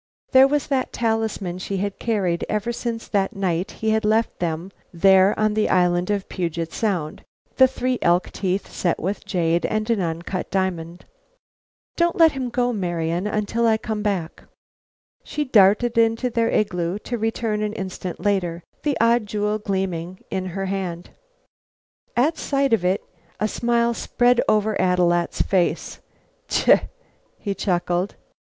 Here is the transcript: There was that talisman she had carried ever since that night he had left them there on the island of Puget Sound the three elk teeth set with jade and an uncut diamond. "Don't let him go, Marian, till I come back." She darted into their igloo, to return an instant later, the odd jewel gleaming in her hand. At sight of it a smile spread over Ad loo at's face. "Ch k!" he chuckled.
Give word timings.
There 0.31 0.47
was 0.47 0.65
that 0.65 0.91
talisman 0.91 1.59
she 1.59 1.77
had 1.77 1.99
carried 1.99 2.43
ever 2.49 2.71
since 2.73 3.07
that 3.09 3.35
night 3.35 3.69
he 3.69 3.91
had 3.91 4.03
left 4.03 4.39
them 4.39 4.71
there 4.91 5.39
on 5.39 5.53
the 5.53 5.69
island 5.69 6.09
of 6.09 6.27
Puget 6.27 6.73
Sound 6.73 7.21
the 7.57 7.67
three 7.67 7.99
elk 8.01 8.31
teeth 8.31 8.67
set 8.73 8.99
with 8.99 9.25
jade 9.25 9.63
and 9.63 9.87
an 9.91 10.01
uncut 10.01 10.49
diamond. 10.49 11.05
"Don't 11.97 12.15
let 12.15 12.31
him 12.31 12.49
go, 12.49 12.73
Marian, 12.73 13.25
till 13.45 13.67
I 13.67 13.77
come 13.77 14.01
back." 14.01 14.45
She 15.23 15.43
darted 15.43 15.95
into 15.99 16.31
their 16.31 16.49
igloo, 16.49 16.97
to 17.03 17.19
return 17.19 17.61
an 17.61 17.73
instant 17.73 18.19
later, 18.19 18.63
the 18.81 18.97
odd 18.99 19.27
jewel 19.27 19.59
gleaming 19.59 20.21
in 20.31 20.47
her 20.47 20.65
hand. 20.65 21.11
At 22.17 22.39
sight 22.39 22.73
of 22.73 22.83
it 22.83 23.03
a 23.39 23.47
smile 23.47 23.93
spread 23.93 24.41
over 24.49 24.75
Ad 24.81 24.97
loo 24.97 25.11
at's 25.13 25.43
face. 25.43 25.99
"Ch 26.47 26.63
k!" 26.63 26.89
he 27.37 27.53
chuckled. 27.53 28.15